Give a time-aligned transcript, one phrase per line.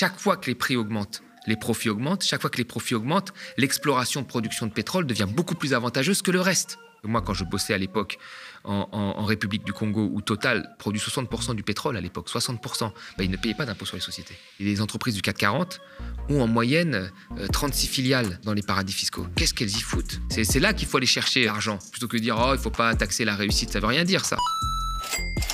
[0.00, 2.24] chaque fois que les prix augmentent, les profits augmentent.
[2.24, 6.30] Chaque fois que les profits augmentent, l'exploration, production de pétrole devient beaucoup plus avantageuse que
[6.30, 6.78] le reste.
[7.04, 8.18] Moi, quand je bossais à l'époque
[8.64, 13.30] en, République du Congo, où Total produit 60% du pétrole à l'époque, 60%, bah, ils
[13.30, 14.36] ne payaient pas d'impôt sur les sociétés.
[14.58, 15.82] Et les entreprises du CAC 40
[16.30, 17.10] ont en moyenne
[17.52, 19.26] 36 euh, filiales dans les paradis fiscaux.
[19.36, 20.18] Qu'est-ce qu'elles y foutent?
[20.30, 22.70] C'est là qu'il faut aller chercher l'argent, plutôt que de dire oh, il ne faut
[22.70, 24.38] pas taxer la réussite, ça veut rien dire ça.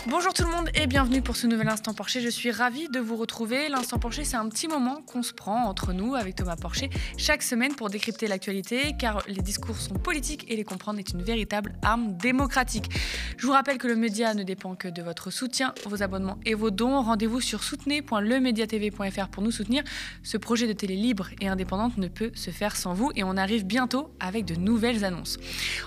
[0.08, 2.20] Bonjour tout le monde et bienvenue pour ce nouvel Instant Porcher.
[2.20, 3.68] Je suis ravie de vous retrouver.
[3.68, 7.42] L'Instant Porcher, c'est un petit moment qu'on se prend entre nous avec Thomas Porcher chaque
[7.42, 11.74] semaine pour décrypter l'actualité car les discours sont politiques et les comprendre est une véritable
[11.82, 12.88] arme démocratique.
[13.36, 16.54] Je vous rappelle que le média ne dépend que de votre soutien, vos abonnements et
[16.54, 17.02] vos dons.
[17.02, 19.82] Rendez-vous sur soutenez.lemediatv.fr pour nous soutenir.
[20.22, 23.36] Ce projet de télé libre et indépendante ne peut se faire sans vous et on
[23.36, 25.36] arrive bientôt avec de nouvelles annonces.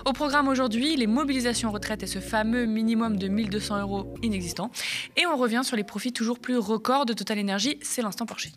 [0.04, 4.70] Au programme aujourd'hui, les mobilisations retraite et ce fameux minimum de 1200 euros inexistant.
[5.16, 7.78] Et on revient sur les profits toujours plus records de Total Energy.
[7.82, 8.48] C'est l'instant Porsche.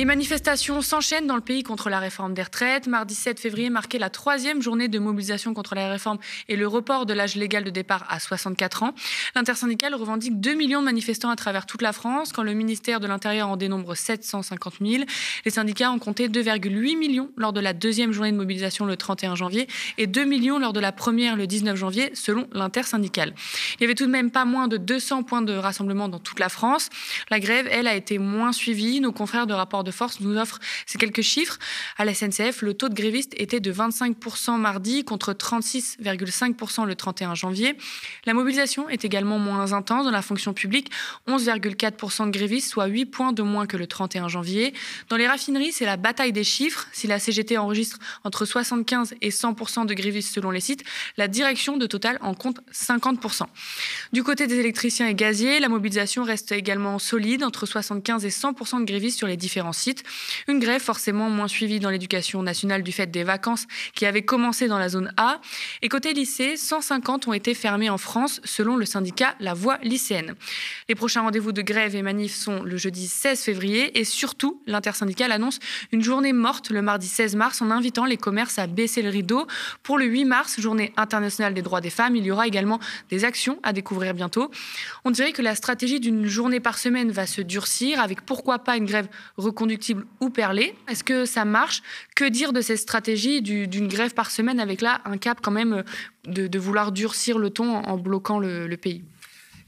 [0.00, 2.86] Les manifestations s'enchaînent dans le pays contre la réforme des retraites.
[2.86, 6.16] Mardi 7 février marquait la troisième journée de mobilisation contre la réforme
[6.48, 8.94] et le report de l'âge légal de départ à 64 ans.
[9.34, 13.06] L'intersyndicale revendique 2 millions de manifestants à travers toute la France, quand le ministère de
[13.06, 15.04] l'Intérieur en dénombre 750 000.
[15.44, 19.34] Les syndicats ont compté 2,8 millions lors de la deuxième journée de mobilisation le 31
[19.34, 23.34] janvier et 2 millions lors de la première le 19 janvier, selon l'intersyndicale.
[23.78, 26.40] Il y avait tout de même pas moins de 200 points de rassemblement dans toute
[26.40, 26.88] la France.
[27.28, 29.02] La grève, elle, a été moins suivie.
[29.02, 31.58] Nos confrères de rapport de force nous offre ces quelques chiffres.
[31.96, 37.34] À la SNCF, le taux de grévistes était de 25% mardi contre 36,5% le 31
[37.34, 37.76] janvier.
[38.26, 40.90] La mobilisation est également moins intense dans la fonction publique,
[41.28, 44.74] 11,4% de grévistes, soit 8 points de moins que le 31 janvier.
[45.08, 46.86] Dans les raffineries, c'est la bataille des chiffres.
[46.92, 50.84] Si la CGT enregistre entre 75 et 100% de grévistes selon les sites,
[51.16, 53.42] la direction de Total en compte 50%.
[54.12, 58.80] Du côté des électriciens et gaziers, la mobilisation reste également solide, entre 75 et 100%
[58.80, 59.72] de grévistes sur les différents
[60.48, 64.68] Une grève forcément moins suivie dans l'éducation nationale du fait des vacances qui avaient commencé
[64.68, 65.40] dans la zone A.
[65.82, 70.34] Et côté lycée, 150 ont été fermés en France selon le syndicat La Voix lycéenne.
[70.88, 75.32] Les prochains rendez-vous de grève et manif sont le jeudi 16 février et surtout, l'intersyndicale
[75.32, 75.58] annonce
[75.92, 79.46] une journée morte le mardi 16 mars en invitant les commerces à baisser le rideau.
[79.82, 83.24] Pour le 8 mars, journée internationale des droits des femmes, il y aura également des
[83.24, 84.50] actions à découvrir bientôt.
[85.04, 88.76] On dirait que la stratégie d'une journée par semaine va se durcir avec pourquoi pas
[88.76, 89.08] une grève
[89.60, 90.74] conductible ou perlé.
[90.88, 91.82] Est-ce que ça marche?
[92.16, 95.84] Que dire de cette stratégie d'une grève par semaine avec là un cap quand même
[96.24, 99.04] de, vouloir durcir le ton en, bloquant le, pays?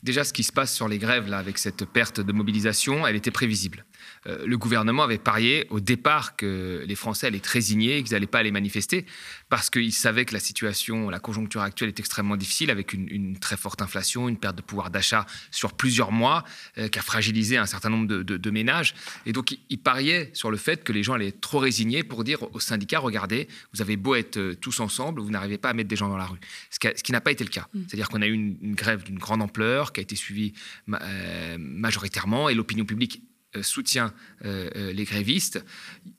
[0.03, 3.17] Déjà, ce qui se passe sur les grèves, là, avec cette perte de mobilisation, elle
[3.17, 3.85] était prévisible.
[4.27, 8.27] Euh, le gouvernement avait parié au départ que les Français allaient être résignés, qu'ils n'allaient
[8.27, 9.07] pas aller manifester,
[9.49, 13.57] parce qu'ils savaient que la situation, la conjoncture actuelle est extrêmement difficile, avec une, très
[13.57, 16.45] forte inflation, une perte de pouvoir d'achat sur plusieurs mois,
[16.79, 18.95] euh, qui a fragilisé un certain nombre de, ménages.
[19.27, 22.23] Et donc, ils pariaient sur le fait que les gens allaient être trop résignés pour
[22.23, 25.73] dire aux syndicats, regardez, vous avez beau être euh, tous ensemble, vous n'arrivez pas à
[25.73, 26.39] mettre des gens dans la rue.
[26.71, 27.69] Ce qui, n'a pas été le cas.
[27.73, 27.81] Mmh.
[27.89, 30.53] C'est-à-dire qu'on a eu une, grève d'une grande ampleur, qui a été suivie
[30.87, 33.23] majoritairement, et l'opinion publique
[33.61, 34.13] soutient
[34.45, 35.63] euh, euh, les grévistes.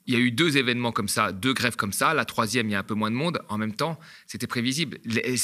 [0.06, 2.14] Il y a eu deux événements comme ça, deux grèves comme ça.
[2.14, 3.40] La troisième, il y a un peu moins de monde.
[3.48, 4.98] En même temps, c'était prévisible.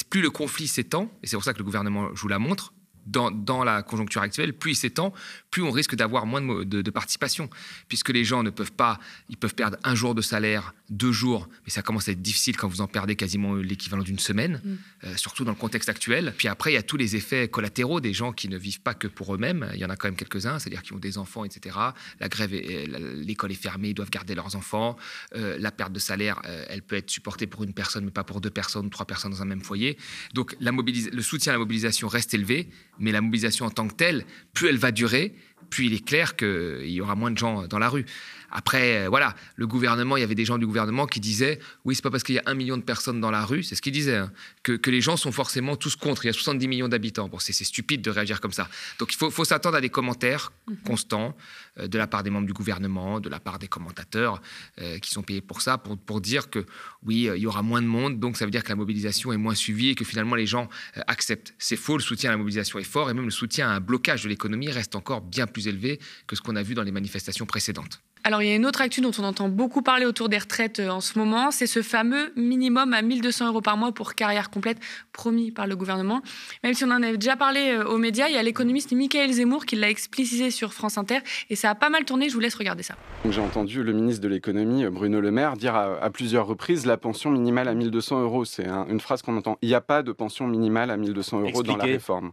[0.08, 2.72] Plus le conflit s'étend, et c'est pour ça que le gouvernement joue la montre,
[3.06, 5.12] dans, la conjoncture actuelle, plus il s'étend,
[5.50, 7.50] plus on risque d'avoir moins de, participation,
[7.88, 8.98] puisque les gens ne peuvent pas,
[9.28, 12.56] ils peuvent perdre un jour de salaire, deux jours, mais ça commence à être difficile
[12.56, 14.76] quand vous en perdez quasiment l'équivalent d'une semaine, mm.
[15.04, 16.34] euh, surtout dans le contexte actuel.
[16.36, 18.94] Puis après, il y a tous les effets collatéraux des gens qui ne vivent pas
[18.94, 19.70] que pour eux-mêmes.
[19.74, 21.76] Il y en a quand même quelques-uns, c'est-à-dire qui ont des enfants, etc.
[22.18, 24.96] La grève, l'école est fermée, ils doivent garder leurs enfants.
[25.36, 28.24] Euh, la perte de salaire, euh, elle peut être supportée pour une personne, mais pas
[28.24, 29.96] pour deux personnes, trois personnes dans un même foyer.
[30.34, 32.68] Donc la le soutien à la mobilisation reste élevé,
[32.98, 34.24] mais la mobilisation en tant que telle,
[34.54, 35.34] plus elle va durer,
[35.68, 38.06] plus il est clair qu'il y aura moins de gens dans la rue.
[38.50, 41.94] Après, euh, voilà, le gouvernement, il y avait des gens du gouvernement qui disaient oui,
[41.94, 43.82] c'est pas parce qu'il y a un million de personnes dans la rue, c'est ce
[43.82, 44.32] qu'ils disaient, hein,
[44.62, 46.24] que, les gens sont forcément tous contre.
[46.24, 47.28] Il y a 70 millions d'habitants.
[47.28, 48.68] Bon, c'est stupide de réagir comme ça.
[48.98, 50.76] Donc il faut, s'attendre à des commentaires mhm.
[50.84, 51.36] constants
[51.78, 54.42] euh, de la part des membres du gouvernement, de la part des commentateurs
[54.80, 56.66] euh, qui sont payés pour ça, pour, pour dire que
[57.04, 59.36] oui, il y aura moins de monde, donc ça veut dire que la mobilisation est
[59.36, 60.68] moins suivie et que finalement les gens
[61.06, 61.54] acceptent.
[61.58, 63.80] C'est faux, le soutien à la mobilisation est fort et même le soutien à un
[63.80, 66.92] blocage de l'économie reste encore bien plus élevé que ce qu'on a vu dans les
[66.92, 68.00] manifestations précédentes.
[68.22, 70.78] Alors, il y a une autre actu dont on entend beaucoup parler autour des retraites
[70.78, 74.50] euh, en ce moment, c'est ce fameux minimum à 1200 euros par mois pour carrière
[74.50, 74.78] complète
[75.12, 76.20] promis par le gouvernement.
[76.62, 79.32] Même si on en avait déjà parlé euh, aux médias, il y a l'économiste Michael
[79.32, 82.28] Zemmour qui l'a explicité sur France Inter et ça a pas mal tourné.
[82.28, 82.94] Je vous laisse regarder ça.
[83.28, 86.98] J'ai entendu le ministre de l'économie, euh, Bruno Le Maire, dire à, plusieurs reprises la
[86.98, 88.44] pension minimale à 1200 euros.
[88.44, 89.56] C'est une phrase qu'on entend.
[89.62, 92.32] Il n'y a pas de pension minimale à 1200 euros dans la réforme.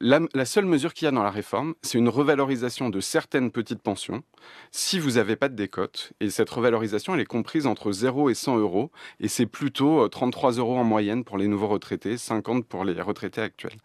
[0.00, 3.50] La, la seule mesure qu'il y a dans la réforme, c'est une revalorisation de certaines
[3.50, 4.22] petites pensions
[4.70, 6.12] si vous n'avez pas de décote.
[6.20, 8.90] Et cette revalorisation, elle est comprise entre 0 et 100 euros.
[9.20, 13.40] Et c'est plutôt 33 euros en moyenne pour les nouveaux retraités, 50 pour les retraités
[13.40, 13.78] actuels.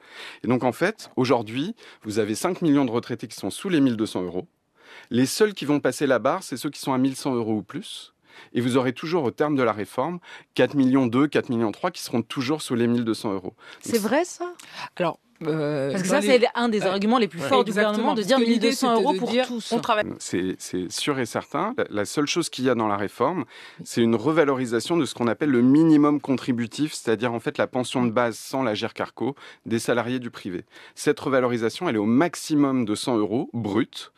[0.43, 3.81] Et donc en fait, aujourd'hui, vous avez 5 millions de retraités qui sont sous les
[3.81, 4.47] 1200 euros.
[5.09, 7.63] Les seuls qui vont passer la barre, c'est ceux qui sont à 1100 euros ou
[7.63, 8.13] plus.
[8.53, 10.19] Et vous aurez toujours au terme de la réforme
[10.55, 13.53] 4 millions 2, 4 millions 3 qui seront toujours sous les 1200 euros.
[13.81, 14.53] C'est vrai ça?
[14.95, 17.47] Alors, euh, Parce que ça, les- c'est un des arguments les plus Ouais.
[17.47, 19.71] forts du Exactement, gouvernement de dire que l'idée, 1200 c'était euros pour dire, tous.
[19.71, 20.55] on travaille C'est
[20.89, 21.73] sûr et certain.
[21.89, 23.45] La- seule chose qu'il y a dans la réforme,
[23.83, 28.05] c'est une revalorisation de ce qu'on appelle le minimum contributif, c'est-à-dire en fait la pension
[28.05, 29.35] de base sans la GER-CARCO
[29.65, 30.65] des salariés du privé.
[30.95, 34.11] Cette revalorisation, elle est au maximum de 100 euros brut.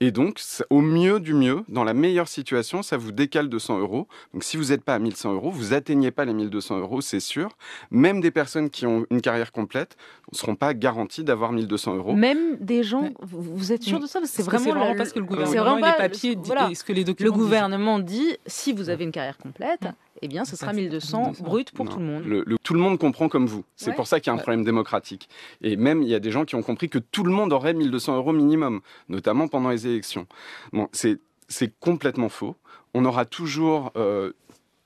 [0.00, 0.40] Et donc,
[0.70, 4.08] au mieux du mieux, dans la meilleure situation, ça vous décale de 100 euros.
[4.34, 7.20] Donc, si vous n'êtes pas à 1100 euros, vous atteignez pas les 1200 euros, c'est
[7.20, 7.50] sûr.
[7.92, 9.96] Même des personnes qui ont une carrière complète
[10.32, 12.14] ne seront pas garanties d'avoir 1200 euros.
[12.14, 14.20] Même des gens, vous êtes sûr de ça?
[14.24, 16.42] C'est Parce que vraiment, le- parce que le c'est gouvernement, vraiment les pas- papiers, dit-
[16.46, 16.74] voilà.
[16.74, 17.38] ce que les Le documents disent.
[17.42, 19.82] gouvernement dit si vous avez une carrière complète,
[20.22, 21.44] eh bien, ce sera c'est 1200 1200.
[21.44, 21.90] brut pour Non.
[21.92, 22.22] tout le monde.
[22.24, 23.64] Le- le- tout le monde comprend comme vous.
[23.76, 23.96] C'est Ouais.
[23.96, 24.42] pour ça qu'il y a un Ouais.
[24.42, 25.28] problème démocratique.
[25.62, 27.74] Et même, il y a des gens qui ont compris que tout le monde aurait
[27.74, 30.26] 1200 euros minimum, notamment pendant les élections.
[30.72, 32.56] Bon, c'est c'est complètement faux.
[32.94, 34.32] On aura toujours euh,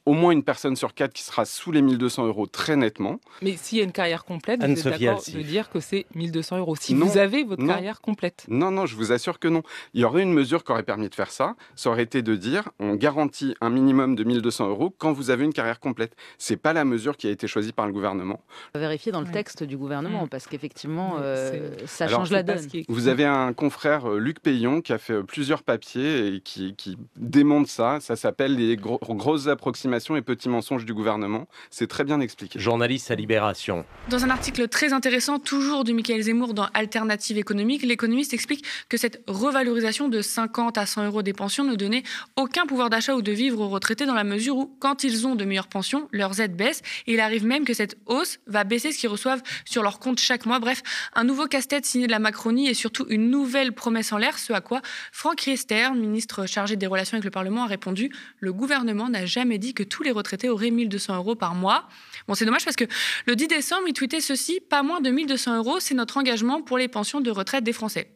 [0.07, 3.21] au moins une personne sur quatre qui sera sous les 1200 euros très nettement.
[3.43, 6.59] Mais s'il y a une carrière complète, vous êtes d'accord de dire que c'est 1200
[6.59, 6.77] euros.
[6.77, 7.07] Si Non.
[7.07, 7.69] vous avez votre Non.
[7.69, 8.45] carrière complète.
[8.49, 9.63] Non, non, je vous assure que non.
[9.95, 11.57] Il y aurait une mesure qui aurait permis de faire ça.
[11.75, 15.45] Ça aurait été de dire on garantit un minimum de 1200 euros quand vous avez
[15.45, 16.15] une carrière complète.
[16.39, 18.41] C'est pas la mesure qui a été choisie par le gouvernement.
[18.75, 19.33] On va vérifier dans le Ouais.
[19.33, 20.29] texte du gouvernement Mm.
[20.29, 22.59] parce qu'effectivement, euh, ça Alors, change la donne.
[22.75, 26.41] est- Vous avez un confrère, euh, Luc Payon, qui a fait euh, plusieurs papiers et
[26.41, 27.99] qui, qui démontre ça.
[28.01, 31.47] Ça s'appelle les gros- grosses approximations et petits mensonges du gouvernement.
[31.71, 32.59] C'est très bien expliqué.
[32.59, 33.85] Journaliste à Libération.
[34.09, 38.97] Dans un article très intéressant, toujours de Michael Zemmour dans Alternative économique, l'économiste explique que
[38.97, 42.03] cette revalorisation de 50 à 100 euros des pensions ne donnait
[42.37, 45.35] aucun pouvoir d'achat ou de vivre aux retraités dans la mesure où, quand ils ont
[45.35, 46.83] de meilleures pensions, leurs aides baissent.
[47.07, 50.21] Et il arrive même que cette hausse va baisser ce qu'ils reçoivent sur leur compte
[50.21, 50.59] chaque mois.
[50.59, 50.83] Bref,
[51.15, 54.53] un nouveau casse-tête signé de la Macronie et surtout une nouvelle promesse en l'air, ce
[54.53, 54.83] à quoi
[55.13, 59.59] Franck Riester, ministre chargé des relations avec le Parlement, a répondu Le gouvernement n'a jamais
[59.59, 61.89] dit que tous les retraités auraient 1200 euros par mois.
[62.29, 62.85] Bon, c'est dommage parce que
[63.27, 66.79] le 10 décembre, il tweetait ceci Pas moins de 1200 euros, c'est notre engagement pour
[66.79, 68.11] les pensions de retraite des Français.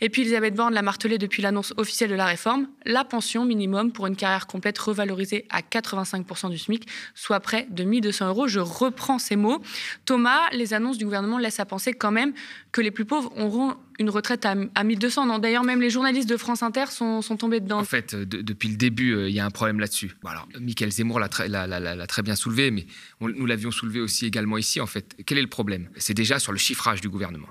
[0.00, 3.92] Et puis Elisabeth Borne l'a martelé depuis l'annonce officielle de la réforme la pension minimum
[3.92, 8.48] pour une carrière complète revalorisée à 85% du SMIC, soit près de 1200 euros.
[8.48, 9.62] Je reprends ces mots.
[10.04, 12.32] Thomas, les annonces du gouvernement laissent à penser quand même
[12.72, 15.26] que les plus pauvres auront une retraite à, à 1200.
[15.26, 17.78] Non, d'ailleurs, même les journalistes de France Inter sont, tombés dedans.
[17.80, 20.12] En fait, de- depuis le début, euh, il y a un problème là-dessus.
[20.60, 22.86] Michael Zemmour l'a très, bien soulevé, mais
[23.20, 24.80] nous l'avions soulevé aussi également ici.
[24.80, 25.88] En fait, quel est le problème?
[25.96, 27.48] C'est déjà sur le chiffrage du gouvernement.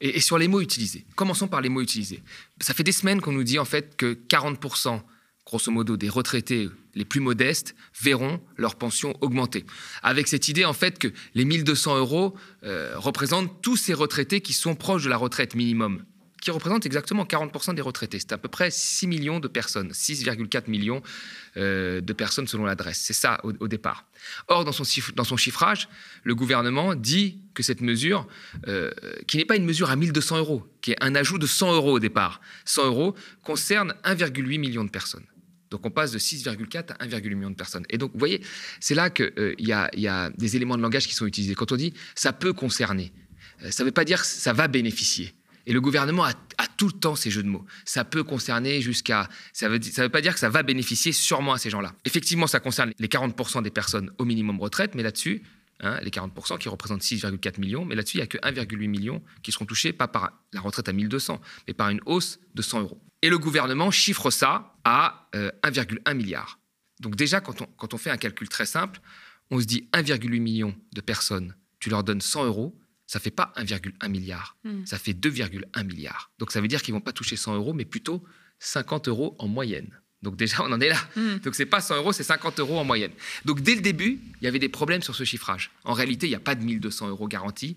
[0.00, 1.04] Et, et sur les mots utilisés.
[1.14, 2.22] Commençons par les mots utilisés.
[2.60, 5.00] Ça fait des semaines qu'on nous dit en fait que 40%,
[5.50, 9.64] grosso modo, des retraités les plus modestes verront leur pension augmenter.
[10.02, 14.52] Avec cette idée en fait que les 1200 euros euh, représentent tous ces retraités qui
[14.52, 16.04] sont proches de la retraite minimum
[16.40, 18.18] qui représentent exactement 40% des retraités.
[18.18, 21.02] C'est à peu près 6 millions de personnes, 6,4 millions
[21.56, 22.98] euh, de personnes selon l'adresse.
[22.98, 24.06] C'est ça au, départ.
[24.48, 25.88] Or, dans son, dans son chiffrage,
[26.24, 28.26] le gouvernement dit que cette mesure,
[28.68, 28.90] euh,
[29.26, 31.92] qui n'est pas une mesure à 1200 euros, qui est un ajout de 100 euros
[31.92, 35.24] au départ, 100 euros concerne 1,8 million de personnes.
[35.70, 37.84] Donc on passe de 6,4 à 1,8 million de personnes.
[37.90, 38.40] Et donc, vous voyez,
[38.80, 41.54] c'est là qu'il y, a, il y a des éléments de langage qui sont utilisés.
[41.54, 43.12] Quand on dit ça peut concerner,
[43.62, 45.34] euh, ça ne veut pas dire ça va bénéficier.
[45.66, 46.34] Et le gouvernement a,
[46.76, 47.64] tout le temps ces jeux de mots.
[47.84, 49.28] Ça peut concerner jusqu'à.
[49.52, 51.94] Ça ne veut pas dire que ça va bénéficier sûrement à ces gens-là.
[52.04, 55.42] Effectivement, ça concerne les 40% des personnes au minimum retraite, mais là-dessus,
[55.80, 59.22] hein, les 40% qui représentent 6,4 millions, mais là-dessus, il n'y a que 1,8 million
[59.42, 62.80] qui seront touchés, pas par la retraite à 1200, mais par une hausse de 100
[62.82, 63.00] euros.
[63.22, 66.58] Et le gouvernement chiffre ça à euh, 1,1 milliard.
[67.00, 69.00] Donc déjà, quand on, quand on fait un calcul très simple,
[69.50, 73.52] on se dit 1,8 million de personnes, tu leur donnes 100 euros, ça fait pas
[73.56, 74.86] 1,1 milliard, Hmm.
[74.86, 76.30] ça fait 2,1 milliards.
[76.38, 78.22] Donc ça veut dire qu'ils vont pas toucher 100 euros, mais plutôt
[78.60, 79.99] 50 euros en moyenne.
[80.22, 80.98] Donc déjà, on en est là.
[81.16, 81.38] Hmm.
[81.38, 83.12] Donc c'est pas 100 euros, c'est 50 euros en moyenne.
[83.44, 85.70] Donc dès le début, il y avait des problèmes sur ce chiffrage.
[85.84, 87.76] En réalité, il n'y a pas de 1200 euros garantis.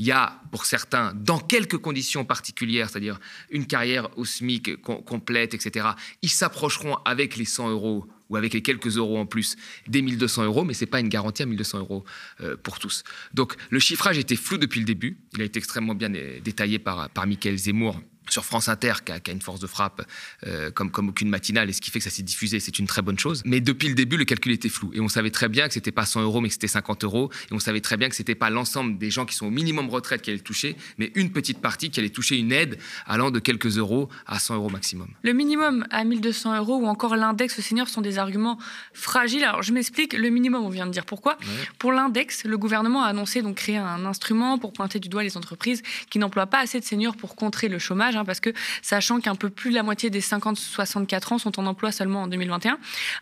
[0.00, 3.20] Il y a, pour certains, dans quelques conditions particulières, c'est-à-dire
[3.50, 5.86] une carrière au SMIC com- complète, etc.,
[6.20, 9.54] ils s'approcheront avec les 100 euros ou avec les quelques euros en plus
[9.86, 12.04] des 1200 euros, mais ce n'est pas une garantie à 1200 euros
[12.40, 13.04] euh, pour tous.
[13.34, 15.16] Donc le chiffrage était flou depuis le début.
[15.34, 19.12] Il a été extrêmement bien euh, détaillé par, par Michael Zemmour sur France Inter, qui
[19.12, 20.06] a, une force de frappe
[20.46, 22.86] euh, comme, comme aucune matinale, et ce qui fait que ça s'est diffusé, c'est une
[22.86, 23.42] très bonne chose.
[23.44, 24.90] Mais depuis le début, le calcul était flou.
[24.94, 27.30] Et on savait très bien que c'était pas 100 euros, mais que c'était 50 euros.
[27.50, 29.88] Et on savait très bien que c'était pas l'ensemble des gens qui sont au minimum
[29.88, 33.30] retraite qui allaient le toucher, mais une petite partie qui allait toucher une aide allant
[33.30, 35.08] de quelques euros à 100 euros maximum.
[35.22, 38.58] Le minimum à 1200 euros ou encore l'index senior sont des arguments
[38.92, 39.44] fragiles.
[39.44, 41.36] Alors je m'explique, le minimum, on vient de dire pourquoi.
[41.78, 45.36] Pour l'index, le gouvernement a annoncé donc créer un instrument pour pointer du doigt les
[45.36, 47.78] entreprises qui n'emploient pas assez de seniors pour contrer le
[48.14, 48.50] chômage Hein, parce que
[48.82, 52.26] sachant qu'un peu plus de la moitié des 50-64 ans sont en emploi seulement en
[52.26, 52.78] 2021,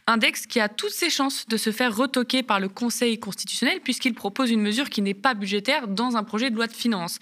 [0.07, 4.15] index qui a toutes ses chances de se faire retoquer par le Conseil constitutionnel puisqu'il
[4.15, 7.19] propose une mesure qui n'est pas budgétaire dans un projet de loi de finances.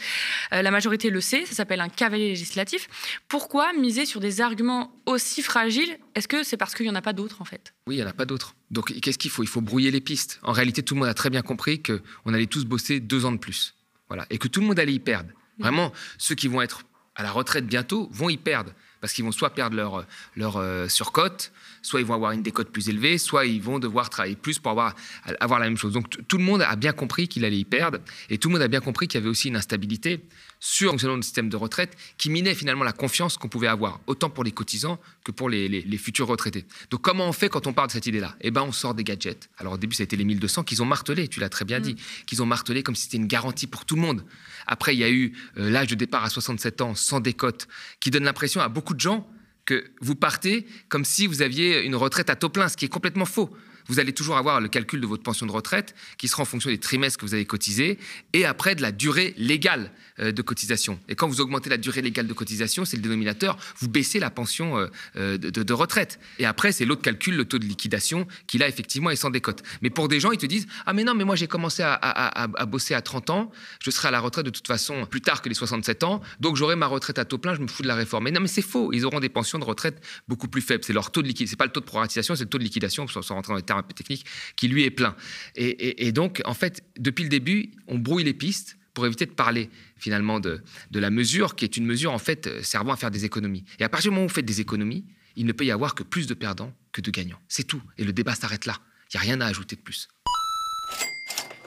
[0.53, 2.89] Euh, la majorité le sait, ça s'appelle un cavalier législatif.
[3.29, 5.99] Pourquoi miser sur des arguments aussi fragiles?
[6.15, 7.75] Est-ce que c'est parce qu'il n'y en a pas d'autres en fait?
[7.87, 8.55] Oui, il n'y en a pas d'autres.
[8.71, 9.43] Donc qu'est-ce qu'il faut?
[9.43, 10.41] Il faut brouiller les pistes.
[10.43, 13.33] En réalité, tout le monde a très bien compris qu'on allait tous bosser deux ans
[13.33, 13.75] de plus.
[14.09, 14.27] Voilà.
[14.31, 15.31] Et que tout le monde allait y perdre.
[15.61, 16.85] Vraiment, ceux qui vont être
[17.17, 18.73] à la retraite bientôt vont y perdre.
[19.01, 22.71] Parce qu'ils vont soit perdre leur, leur euh, surcote, soit ils vont avoir une décote
[22.71, 24.95] plus élevée, soit ils vont devoir travailler plus pour avoir,
[25.41, 25.93] avoir la même chose.
[25.93, 27.99] Donc tout le monde a bien compris qu'il allait y perdre,
[28.29, 30.21] et tout le monde a bien compris qu'il y avait aussi une instabilité
[30.61, 34.01] sur le fonctionnement du système de retraite qui minait finalement la confiance qu'on pouvait avoir,
[34.07, 36.67] autant pour les cotisants que pour les, les, futurs retraités.
[36.91, 38.37] Donc comment on fait quand on parle de cette idée-là?
[38.43, 39.49] Eh bien on sort des gadgets.
[39.57, 41.81] Alors au début ça a été les 1200 qu'ils ont martelé, tu l'as très bien
[41.81, 42.25] dit, mm.
[42.27, 44.25] qu'ils ont martelé comme si c'était une garantie pour tout le monde.
[44.67, 47.67] Après il y a eu euh, l'âge de départ à 67 ans sans décote,
[47.99, 49.27] qui donne l'impression à beaucoup de gens
[49.65, 52.89] que vous partez comme si vous aviez une retraite à taux plein, ce qui est
[52.89, 53.51] complètement faux
[53.87, 56.71] vous allez toujours avoir le calcul de votre pension de retraite qui sera en fonction
[56.71, 57.99] des trimestres que vous avez cotisés
[58.33, 60.99] et après de la durée légale euh, de cotisation.
[61.09, 64.31] Et quand vous augmentez la durée légale de cotisation, c'est le dénominateur, vous baissez la
[64.31, 66.19] pension euh, euh, de, retraite.
[66.39, 69.63] Et après, c'est l'autre calcul, le taux de liquidation, qui là, effectivement, est sans décote.
[69.83, 72.47] Mais pour des gens, ils te disent Ah, mais non, mais moi, j'ai commencé à,
[72.67, 75.49] bosser à 30 ans, je serai à la retraite de toute façon plus tard que
[75.49, 77.95] les 67 ans, donc j'aurai ma retraite à taux plein, je me fous de la
[77.95, 78.25] réforme.
[78.25, 80.85] Mais non, mais c'est faux, ils auront des pensions de retraite beaucoup plus faibles.
[80.85, 82.65] C'est leur taux de liquidation, c'est pas le taux de proratisation, c'est le taux de
[82.65, 85.15] liquidation, sans rentrer dans les termes un peu techniques, qui lui est plein.
[85.55, 89.71] Et, donc, en fait, depuis le début, on brouille les pistes pour éviter de parler
[89.97, 90.61] finalement de,
[90.91, 93.65] de, la mesure, qui est une mesure en fait euh, servant à faire des économies.
[93.79, 95.05] Et à partir du moment où vous faites des économies,
[95.37, 97.39] il ne peut y avoir que plus de perdants que de gagnants.
[97.47, 97.81] C'est tout.
[97.99, 98.77] Et le débat s'arrête là.
[99.07, 100.09] Il n'y a rien à ajouter de plus.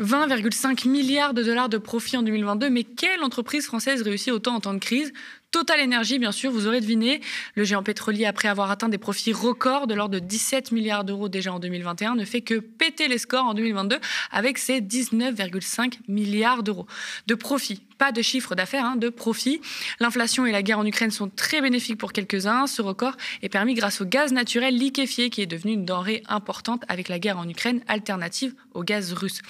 [0.01, 4.59] 20,5 milliards de dollars de profit en 2022, mais quelle entreprise française réussit autant en
[4.59, 5.13] temps de crise?
[5.53, 7.21] Total Energy, bien sûr, vous aurez deviné.
[7.53, 11.29] Le géant pétrolier, après avoir atteint des profits records de l'ordre de 17 milliards d'euros
[11.29, 13.99] déjà en 2021, ne fait que péter les scores en 2022
[14.31, 16.87] avec ses 19,5 milliards d'euros
[17.27, 19.61] de profits pas de chiffre d'affaires, hein, de profit.
[20.01, 22.67] L'inflation et la guerre en Ukraine sont très bénéfiques pour quelques-uns.
[22.67, 26.83] Ce record est permis grâce au gaz naturel liquéfié qui est devenu une denrée importante
[26.89, 29.41] avec la guerre en Ukraine, alternative au gaz russe.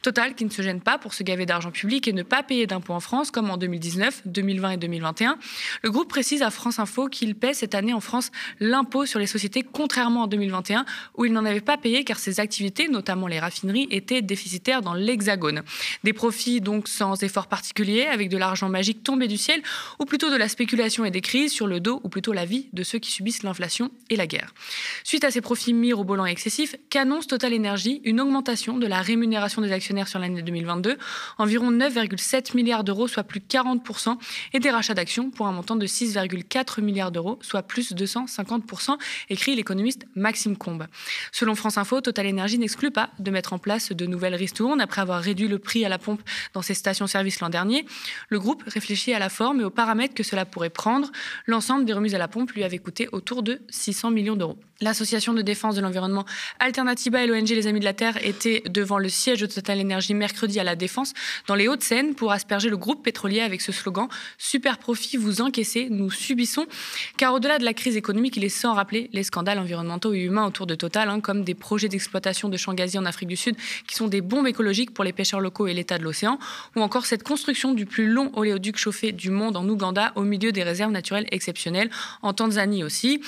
[0.00, 2.66] Total qui ne se gêne pas pour se gaver d'argent public et ne pas payer
[2.66, 5.38] d'impôts en France comme en 2019, 2020 et 2021.
[5.82, 9.26] Le groupe précise à France Info qu'il paie cette année en France l'impôt sur les
[9.26, 10.84] sociétés contrairement en 2021
[11.16, 14.94] où il n'en avait pas payé car ses activités, notamment les raffineries, étaient déficitaires dans
[14.94, 15.62] l'Hexagone.
[16.04, 19.62] Des profits donc sans effort particulier avec de l'argent magique tombé du ciel,
[19.98, 22.68] ou plutôt de la spéculation et des crises sur le dos, ou plutôt la vie
[22.72, 24.54] de ceux qui subissent l'inflation et la guerre.
[25.04, 29.62] Suite à ces profits mirobolants et excessifs, qu'annonce Total Energy une augmentation de la rémunération
[29.62, 30.96] des actionnaires sur l'année 2022,
[31.38, 34.16] environ 9,7 milliards d'euros, soit plus de 40%,
[34.52, 38.98] et des rachats d'actions pour un montant de 6,4 milliards d'euros, soit plus de 250%,
[39.30, 40.88] écrit l'économiste Maxime Combe.
[41.30, 45.00] Selon France Info, Total Energy n'exclut pas de mettre en place de nouvelles ristournes après
[45.00, 46.20] avoir réduit le prix à la pompe
[46.54, 47.86] dans ses stations-service l'an dernier.
[48.30, 51.12] Le groupe réfléchit à la forme et aux paramètres que cela pourrait prendre.
[51.46, 54.58] L'ensemble des remises à la pompe lui avait coûté autour de 600 millions d'euros.
[54.80, 56.24] L'association de défense de l'environnement
[56.60, 60.14] Alternativa et l'ONG Les Amis de la Terre étaient devant le siège de Total Energy
[60.14, 61.14] mercredi à la Défense,
[61.48, 65.88] dans les Hauts-de-Seine, pour asperger le groupe pétrolier avec ce slogan Super profit, vous encaissez,
[65.90, 66.66] nous subissons.
[67.16, 70.46] Car au-delà de la crise économique, il est sans rappeler les scandales environnementaux et humains
[70.46, 73.56] autour de Total, hein, comme des projets d'exploitation de champs gaziers en Afrique du Sud
[73.86, 76.38] qui sont des bombes écologiques pour les pêcheurs locaux et l'état de l'océan,
[76.76, 80.52] ou encore cette construction du plus long oléoduc chauffé du monde en Ouganda, au milieu
[80.52, 81.90] des réserves naturelles exceptionnelles,
[82.22, 83.20] en Tanzanie aussi.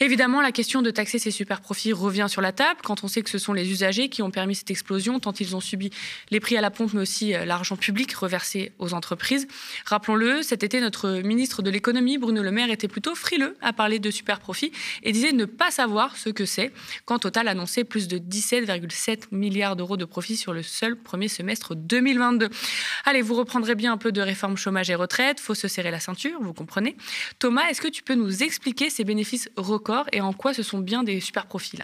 [0.00, 3.22] Évidemment, la question de taxer ces super profits revient sur la table quand on sait
[3.22, 5.90] que ce sont les usagers qui ont permis cette explosion, tant ils ont subi
[6.30, 9.48] les prix à la pompe, mais aussi euh, l'argent public reversé aux entreprises.
[9.86, 13.98] Rappelons-le, cet été, notre ministre de l'économie, Bruno Le Maire, était plutôt frileux à parler
[13.98, 14.72] de super profits
[15.02, 16.72] et disait ne pas savoir ce que c'est
[17.04, 21.74] quand Total annonçait plus de 17,7 milliards d'euros de profits sur le seul premier semestre
[21.74, 22.48] 2022.
[23.04, 26.00] Allez, vous reprendrez bien un peu de réforme chômage et retraite, faut se serrer la
[26.00, 26.96] ceinture, vous comprenez.
[27.38, 30.78] Thomas, est-ce que tu peux nous expliquer ces bénéfices records et en quoi ce sont
[30.78, 31.76] bien des super profits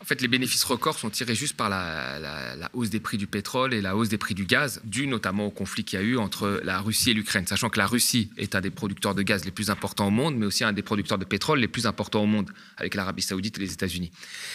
[0.00, 3.74] En fait, les bénéfices records sont tirés juste par la, hausse des prix du pétrole
[3.74, 6.16] et la hausse des prix du gaz, dû notamment au conflit qu'il y a eu
[6.16, 7.46] entre la Russie et l'Ukraine.
[7.46, 10.36] Sachant que la Russie est un des producteurs de gaz les plus importants au monde,
[10.36, 13.58] mais aussi un des producteurs de pétrole les plus importants au monde, avec l'Arabie saoudite
[13.58, 14.10] et les États-Unis.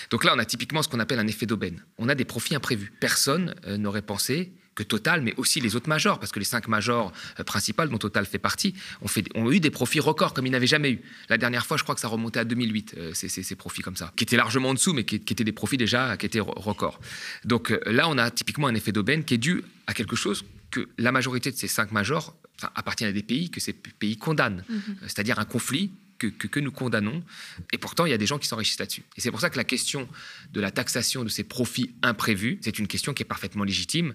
[0.09, 1.79] Donc là, on a typiquement ce qu'on appelle un effet d'aubaine.
[1.99, 2.91] On a des profits imprévus.
[2.99, 6.67] Personne euh, n'aurait pensé que Total, mais aussi les autres majors, parce que les cinq
[6.67, 10.45] majors euh, principales dont Total fait partie ont, fait, ont eu des profits records comme
[10.45, 11.01] ils n'avaient jamais eu.
[11.29, 14.11] La dernière fois, je crois que ça remontait à 2008, euh, ces, profits comme ça,
[14.15, 16.99] qui étaient largement en dessous, mais qui, étaient des profits déjà qui étaient records.
[17.45, 20.43] Donc euh, là, on a typiquement un effet d'aubaine qui est dû à quelque chose
[20.71, 22.35] que la majorité de ces cinq majors
[22.75, 24.97] appartiennent à des pays que ces pays condamnent, mhm.
[25.03, 27.23] c'est-à-dire un conflit que, que, nous condamnons.
[27.73, 29.03] Et pourtant, il y a des gens qui s'enrichissent là-dessus.
[29.17, 30.07] Et c'est pour ça que la question
[30.53, 34.13] de la taxation de ces profits imprévus, c'est une question qui est parfaitement légitime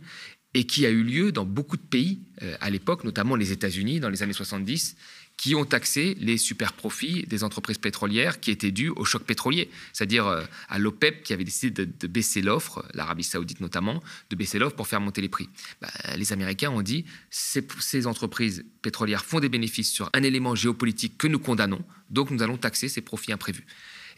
[0.54, 4.00] et qui a eu lieu dans beaucoup de pays euh, à l'époque, notamment les États-Unis
[4.00, 4.96] dans les années 70,
[5.36, 9.70] qui ont taxé les super profits des entreprises pétrolières qui étaient dus au choc pétrolier,
[9.92, 14.58] c'est-à-dire euh, à l'OPEP qui avait décidé de, baisser l'offre, l'Arabie saoudite notamment, de baisser
[14.58, 15.48] l'offre pour faire monter les prix.
[15.80, 20.54] Bah, les Américains ont dit ces, ces entreprises pétrolières font des bénéfices sur un élément
[20.54, 23.64] géopolitique que nous condamnons, donc nous allons taxer ces profits imprévus.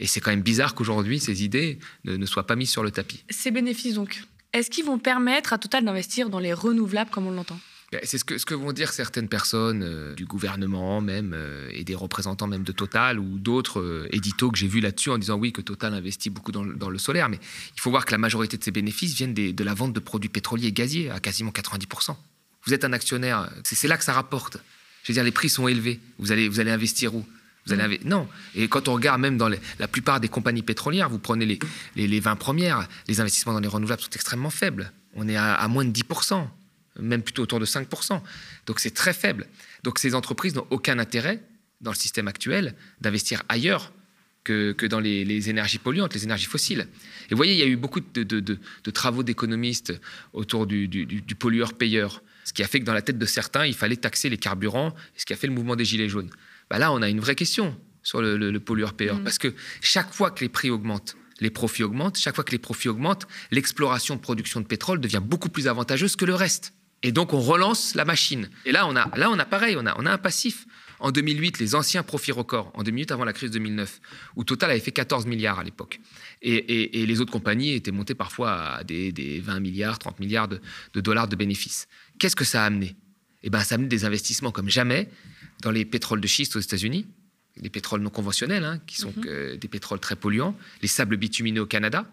[0.01, 3.25] Et c'est quand même bizarre qu'aujourd'hui, ces idées ne, soient pas mises sur le tapis.
[3.31, 7.33] Ces bénéfices, donc, est-ce qu'ils vont permettre à Total d'investir dans les renouvelables comme on
[7.33, 7.59] l'entend?
[7.93, 11.95] Ben, c'est ce que, vont dire certaines personnes euh, du gouvernement même euh, et des
[11.95, 15.53] représentants même de Total ou d'autres euh, éditos que j'ai vus là-dessus en disant oui
[15.53, 17.29] que Total investit beaucoup dans, le solaire.
[17.29, 17.39] Mais
[17.77, 20.31] il faut voir que la majorité de ces bénéfices viennent de la vente de produits
[20.31, 22.17] pétroliers et gaziers à quasiment 90%.
[22.65, 24.57] Vous êtes un actionnaire, c'est là que ça rapporte.
[25.03, 26.01] Je veux dire, les prix sont élevés.
[26.19, 27.27] Vous allez, vous allez investir où?
[27.67, 28.29] Vous allez Non.
[28.55, 31.59] Et quand on regarde même dans la plupart des compagnies pétrolières, vous prenez les,
[31.95, 34.93] les, 20 premières, les investissements dans les renouvelables sont extrêmement faibles.
[35.15, 36.45] On est à, moins de 10%,
[37.01, 38.21] même plutôt autour de 5%.
[38.67, 39.47] Donc c'est très faible.
[39.85, 41.41] Donc ces entreprises n'ont aucun intérêt,
[41.81, 43.93] dans le système actuel, d'investir ailleurs
[44.45, 46.87] que, que dans les, énergies polluantes, les énergies fossiles.
[47.27, 49.93] Et vous voyez, il y a eu beaucoup de, de, travaux d'économistes
[50.33, 53.67] autour du, du, du pollueur-payeur, ce qui a fait que dans la tête de certains,
[53.67, 56.31] il fallait taxer les carburants, ce qui a fait le mouvement des Gilets jaunes.
[56.73, 59.19] Bah là, on a une vraie question sur le, pollueur-payeur.
[59.19, 59.25] Mm.
[59.25, 59.53] Parce que
[59.83, 62.17] chaque fois que les prix augmentent, les profits augmentent.
[62.17, 66.17] Chaque fois que les profits augmentent, l'exploration de production de pétrole devient beaucoup plus avantageuse
[66.17, 66.73] que le reste.
[67.03, 68.49] Et donc, on relance la machine.
[68.65, 70.65] Et là, on a, là, on a pareil, on a, on a un passif.
[70.99, 74.01] En 2008, les anciens profits records, en 2008 avant la crise de 2009,
[74.37, 76.01] où Total avait fait 14 milliards à l'époque.
[76.41, 80.61] Et, les autres compagnies étaient montées parfois à des, 20 milliards, 30 milliards de,
[80.95, 81.87] dollars de bénéfices.
[82.19, 82.97] Qu'est-ce que ça a amené?
[83.43, 85.11] Eh bien, ça a amené des investissements comme jamais
[85.63, 87.07] dans les pétroles de schiste aux États-Unis,
[87.57, 89.57] les pétroles non conventionnels, hein, qui sont mhm.
[89.57, 92.07] des pétroles très polluants, les sables bitumineux au Canada.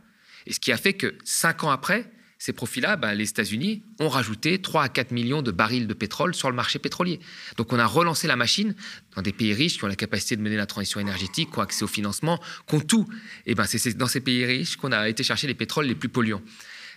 [0.46, 2.10] Et ce qui a fait que cinq ans après,
[2.42, 6.34] ces profits-là, ben, les États-Unis ont rajouté 3 à 4 millions de barils de pétrole
[6.34, 7.20] sur le marché pétrolier.
[7.58, 8.76] Donc on a relancé la machine
[9.16, 11.62] dans des pays riches qui ont la capacité de mener la transition énergétique, qui ont
[11.62, 13.10] accès au financement, qui ont tout.
[13.46, 16.08] Et ben, c'est dans ces pays riches qu'on a été chercher les pétroles les plus
[16.08, 16.42] polluants.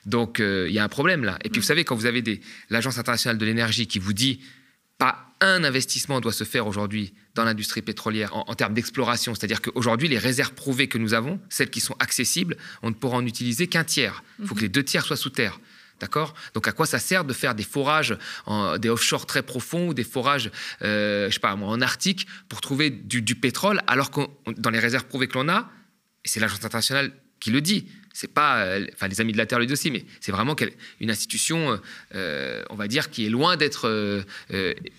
[0.06, 1.38] Donc euh, il y a un problème là.
[1.44, 4.40] Et puis vous savez, quand vous avez l'Agence internationale de l'énergie qui vous dit
[5.02, 9.34] pas un investissement doit se faire aujourd'hui dans l'industrie pétrolière en, termes d'exploration.
[9.34, 13.16] C'est-à-dire qu'aujourd'hui, les réserves prouvées que nous avons, celles qui sont accessibles, on ne pourra
[13.16, 14.22] en utiliser qu'un tiers.
[14.38, 14.66] Il faut que mhm.
[14.66, 15.58] les deux tiers soient sous terre.
[15.98, 16.34] D'accord?
[16.54, 19.94] Donc à quoi ça sert de faire des forages, en, des offshore très profonds ou
[19.94, 24.20] des forages, euh, je sais pas, en Arctique pour trouver du, pétrole alors que
[24.56, 25.68] dans les réserves prouvées que l'on a,
[26.24, 27.10] et c'est l'agence internationale
[27.40, 29.90] qui le dit, c'est pas, euh, enfin les amis de la Terre le disent aussi,
[29.90, 30.56] mais c'est vraiment
[31.00, 31.80] une institution,
[32.14, 34.22] euh, on va dire, qui est loin d'être euh,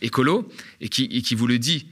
[0.02, 0.50] écolo
[0.82, 1.88] et qui, qui, vous le dit.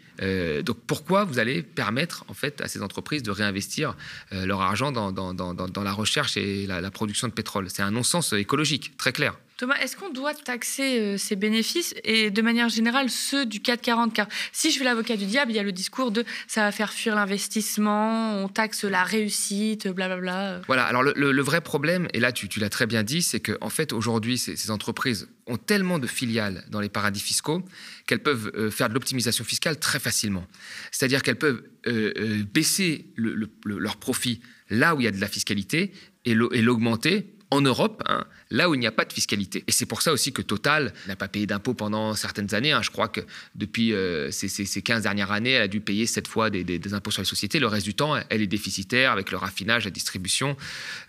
[0.64, 3.96] donc pourquoi vous allez permettre en fait à ces entreprises de réinvestir
[4.32, 7.70] leur argent dans, la recherche et la production de pétrole?
[7.70, 9.38] C'est un non-sens écologique, très clair.
[9.62, 14.12] Thomas, est-ce qu'on doit taxer euh, ces bénéfices et de manière générale ceux du 440
[14.12, 16.72] Car si je fais l'avocat du diable, il y a le discours de ça va
[16.72, 20.62] faire fuir l'investissement, on taxe la réussite, blablabla.
[20.66, 23.70] Voilà, alors le, vrai problème, et là tu, l'as très bien dit, c'est qu'en en
[23.70, 27.64] fait aujourd'hui ces, entreprises ont tellement de filiales dans les paradis fiscaux
[28.08, 30.48] qu'elles peuvent euh, faire de l'optimisation fiscale très facilement.
[30.90, 35.92] C'est-à-dire qu'elles peuvent euh, baisser leur profit là où il y a de la fiscalité
[36.26, 39.64] et l'augmenter en Europe, hein, là où il n'y a pas de fiscalité.
[39.68, 42.74] Et c'est pour ça aussi que Total n'a pas payé d'impôts pendant certaines années.
[42.74, 42.82] Hein.
[42.84, 43.22] Je crois que
[43.56, 47.22] depuis euh, ces, 15 dernières années, elle a dû payer cette fois des, impôts sur
[47.22, 47.60] les sociétés.
[47.60, 50.58] Le reste du temps, elle est déficitaire avec le raffinage, la distribution.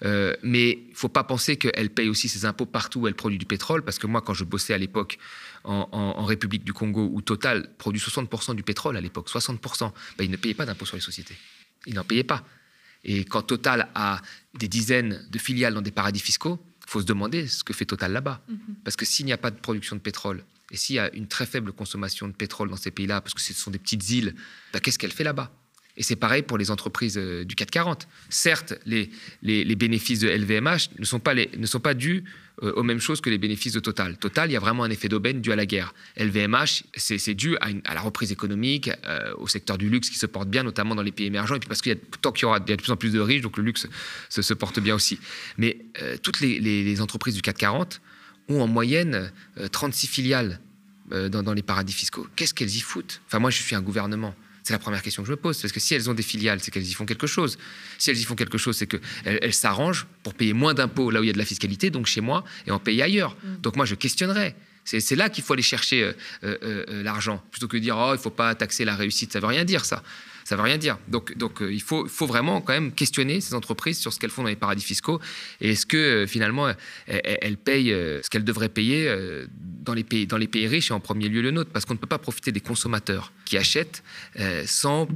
[0.05, 3.15] Euh, mais il ne faut pas penser qu'elle paye aussi ses impôts partout où elle
[3.15, 5.19] produit du pétrole, parce que moi, quand je bossais à l'époque
[5.65, 10.31] en, République du Congo, où Total produit 60% du pétrole à l'époque, 60%, ben, il
[10.31, 11.37] ne payait pas d'impôts sur les sociétés.
[11.87, 12.45] Il n'en payait pas.
[13.05, 14.21] Et quand Total a
[14.55, 16.59] des dizaines de filiales dans des paradis fiscaux,
[16.93, 18.43] faut se demander ce que fait Total là-bas.
[18.49, 18.77] Mhm.
[18.85, 21.27] Parce que s'il n'y a pas de production de pétrole, et s'il y a une
[21.27, 24.35] très faible consommation de pétrole dans ces pays-là, parce que ce sont des petites îles,
[24.73, 25.51] bah, qu'est-ce qu'elle fait là-bas?
[25.97, 28.09] Et c'est pareil pour les entreprises euh, du CAC 40.
[28.31, 29.11] Certes, les,
[29.43, 32.25] les, bénéfices de LVMH ne sont pas, ne sont pas dus
[32.63, 34.17] euh, aux mêmes choses que les bénéfices de Total.
[34.17, 35.93] Total, il y a vraiment un effet d'aubaine dû à la guerre.
[36.17, 40.49] LVMH, c'est dû à, la reprise économique, euh, au secteur du luxe qui se porte
[40.49, 42.47] bien, notamment dans les pays émergents, et puis parce qu'il y a, tant qu'il y
[42.47, 43.87] aura de plus en plus de riches, donc le luxe
[44.31, 45.19] se, porte bien aussi.
[45.59, 45.79] Mais
[46.23, 48.01] toutes les, entreprises du CAC 40
[48.49, 49.31] ont en moyenne
[49.73, 50.61] 36 filiales
[51.11, 52.27] dans, dans les paradis fiscaux.
[52.37, 53.21] Qu'est-ce qu'elles y foutent?
[53.27, 54.35] Enfin, moi, je suis un gouvernement.
[54.63, 55.61] C'est la première question que je me pose.
[55.61, 57.59] Parce que si elles ont des filiales, c'est qu'elles y font quelque chose.
[57.99, 61.21] Si elles y font quelque chose, c'est qu'elles elles, s'arrangent pour payer moins d'impôts là
[61.21, 63.37] où il y a de la fiscalité, donc chez moi, et en payer ailleurs.
[63.43, 63.61] Mm.
[63.63, 64.55] Donc moi, je questionnerais.
[64.85, 66.13] C'est là qu'il faut aller chercher euh,
[66.45, 69.33] euh, euh, l'argent, plutôt que de dire oh, il ne faut pas taxer la réussite.
[69.33, 70.03] Ça ne veut rien dire, ça
[70.45, 70.99] ça veut rien dire.
[71.09, 74.49] Donc, euh, il faut, vraiment quand même questionner ces entreprises sur ce qu'elles font dans
[74.49, 75.21] les paradis fiscaux
[75.61, 76.73] et est-ce que euh, finalement
[77.07, 79.13] elles, payent euh, ce qu'elles devraient payer
[79.83, 82.19] dans les, pays, riches et en premier lieu le nôtre, parce qu'on ne peut pas
[82.19, 84.03] profiter des consommateurs qui achètent
[84.67, 85.09] sans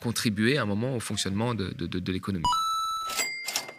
[0.00, 2.44] contribuer à un moment au fonctionnement de l'économie.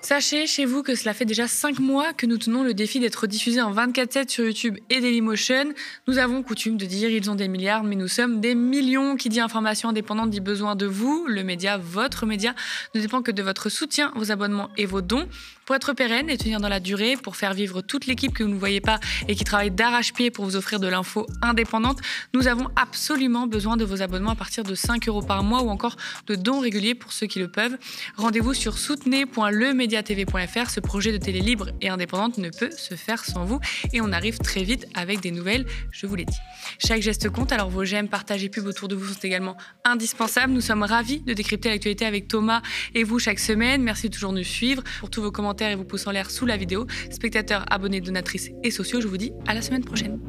[0.09, 3.27] Sachez chez vous que cela fait déjà 5 mois que nous tenons le défi d'être
[3.27, 5.65] diffusés en 24-7 sur YouTube et Dailymotion.
[6.07, 9.17] Nous avons coutume de dire ils ont des milliards, mais nous sommes des millions.
[9.17, 11.27] Qui dit information indépendante dit besoin de vous.
[11.27, 12.55] Le média, votre média,
[12.95, 15.27] ne dépend que de votre soutien, vos abonnements et vos dons.
[15.69, 18.49] Pour être pérenne et tenir dans la durée, pour faire vivre toute l'équipe que vous
[18.49, 21.99] ne voyez pas et qui travaille d'arrache-pied pour vous offrir de l'info indépendante,
[22.33, 25.69] nous avons absolument besoin de vos abonnements à partir de 5 euros par mois ou
[25.69, 27.77] encore de dons réguliers pour ceux qui le peuvent.
[28.17, 30.71] Rendez-vous sur soutenez.lemediatv.fr.
[30.71, 33.59] Ce projet de télé libre et indépendante ne peut se faire sans vous
[33.93, 36.39] et on arrive très vite avec des nouvelles, je vous l'ai dit.
[36.79, 39.55] Chaque geste compte, alors vos j'aime, partage et pubs autour de vous sont également
[39.85, 40.51] indispensables.
[40.51, 42.63] Nous sommes ravis de décrypter l'actualité avec Thomas
[42.95, 43.83] et vous chaque semaine.
[43.83, 44.81] Merci de toujours nous suivre.
[44.99, 45.31] Pour tous vos
[45.67, 46.85] et vos pouces en l'air sous la vidéo.
[47.09, 50.19] Spectateurs, abonnés, donatrices et sociaux, je vous dis à la semaine prochaine.